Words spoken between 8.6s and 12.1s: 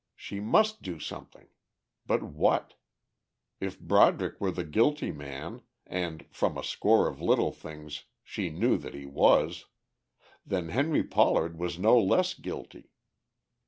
that he was, then Henry Pollard was no